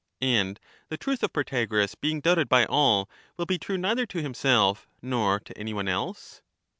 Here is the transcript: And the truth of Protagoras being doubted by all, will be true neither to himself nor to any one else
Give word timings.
And 0.19 0.59
the 0.89 0.97
truth 0.97 1.21
of 1.21 1.31
Protagoras 1.31 1.93
being 1.93 2.21
doubted 2.21 2.49
by 2.49 2.65
all, 2.65 3.07
will 3.37 3.45
be 3.45 3.59
true 3.59 3.77
neither 3.77 4.07
to 4.07 4.19
himself 4.23 4.87
nor 4.99 5.39
to 5.41 5.55
any 5.55 5.75
one 5.75 5.87
else 5.87 6.41